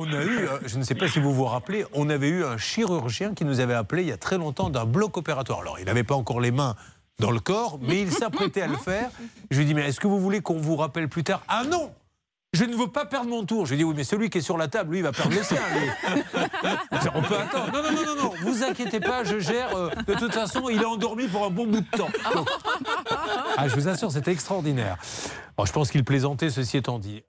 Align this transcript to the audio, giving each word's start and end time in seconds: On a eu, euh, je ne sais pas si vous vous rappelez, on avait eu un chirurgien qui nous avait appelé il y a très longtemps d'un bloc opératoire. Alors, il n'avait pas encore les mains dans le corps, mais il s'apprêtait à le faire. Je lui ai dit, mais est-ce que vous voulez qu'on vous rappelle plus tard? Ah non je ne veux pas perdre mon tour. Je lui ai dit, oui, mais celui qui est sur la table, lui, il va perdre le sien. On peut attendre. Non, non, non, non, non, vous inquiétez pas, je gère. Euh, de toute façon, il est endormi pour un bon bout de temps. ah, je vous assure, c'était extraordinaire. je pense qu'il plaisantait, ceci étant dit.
On 0.00 0.12
a 0.12 0.22
eu, 0.22 0.46
euh, 0.46 0.60
je 0.64 0.78
ne 0.78 0.84
sais 0.84 0.94
pas 0.94 1.08
si 1.08 1.18
vous 1.18 1.34
vous 1.34 1.44
rappelez, 1.44 1.84
on 1.92 2.08
avait 2.08 2.28
eu 2.28 2.44
un 2.44 2.56
chirurgien 2.56 3.34
qui 3.34 3.44
nous 3.44 3.58
avait 3.58 3.74
appelé 3.74 4.02
il 4.02 4.08
y 4.08 4.12
a 4.12 4.16
très 4.16 4.38
longtemps 4.38 4.70
d'un 4.70 4.84
bloc 4.84 5.16
opératoire. 5.16 5.60
Alors, 5.62 5.80
il 5.80 5.86
n'avait 5.86 6.04
pas 6.04 6.14
encore 6.14 6.40
les 6.40 6.52
mains 6.52 6.76
dans 7.18 7.32
le 7.32 7.40
corps, 7.40 7.80
mais 7.82 8.00
il 8.00 8.12
s'apprêtait 8.12 8.62
à 8.62 8.68
le 8.68 8.76
faire. 8.76 9.10
Je 9.50 9.56
lui 9.56 9.64
ai 9.64 9.66
dit, 9.66 9.74
mais 9.74 9.88
est-ce 9.88 9.98
que 9.98 10.06
vous 10.06 10.20
voulez 10.20 10.40
qu'on 10.40 10.58
vous 10.58 10.76
rappelle 10.76 11.08
plus 11.08 11.24
tard? 11.24 11.42
Ah 11.48 11.64
non 11.68 11.90
je 12.54 12.64
ne 12.64 12.74
veux 12.74 12.86
pas 12.86 13.04
perdre 13.04 13.28
mon 13.28 13.44
tour. 13.44 13.66
Je 13.66 13.74
lui 13.74 13.74
ai 13.74 13.78
dit, 13.78 13.84
oui, 13.84 13.92
mais 13.94 14.04
celui 14.04 14.30
qui 14.30 14.38
est 14.38 14.40
sur 14.40 14.56
la 14.56 14.68
table, 14.68 14.92
lui, 14.92 15.00
il 15.00 15.02
va 15.02 15.12
perdre 15.12 15.34
le 15.34 15.42
sien. 15.42 15.58
On 17.14 17.20
peut 17.20 17.36
attendre. 17.36 17.70
Non, 17.72 17.82
non, 17.82 17.92
non, 17.92 18.06
non, 18.06 18.22
non, 18.22 18.32
vous 18.42 18.62
inquiétez 18.64 19.00
pas, 19.00 19.22
je 19.22 19.38
gère. 19.38 19.76
Euh, 19.76 19.90
de 20.06 20.14
toute 20.14 20.32
façon, 20.32 20.70
il 20.70 20.80
est 20.80 20.86
endormi 20.86 21.28
pour 21.28 21.44
un 21.44 21.50
bon 21.50 21.66
bout 21.66 21.82
de 21.82 21.96
temps. 21.96 22.08
ah, 23.58 23.68
je 23.68 23.74
vous 23.74 23.86
assure, 23.86 24.10
c'était 24.10 24.32
extraordinaire. 24.32 24.96
je 25.62 25.72
pense 25.72 25.90
qu'il 25.90 26.04
plaisantait, 26.04 26.48
ceci 26.48 26.78
étant 26.78 26.98
dit. 26.98 27.22